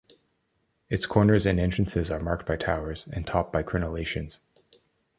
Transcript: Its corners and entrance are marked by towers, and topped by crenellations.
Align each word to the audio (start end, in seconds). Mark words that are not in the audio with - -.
Its 0.89 1.05
corners 1.05 1.45
and 1.45 1.59
entrance 1.59 1.95
are 2.09 2.19
marked 2.19 2.43
by 2.47 2.57
towers, 2.57 3.07
and 3.13 3.27
topped 3.27 3.53
by 3.53 3.61
crenellations. 3.61 4.39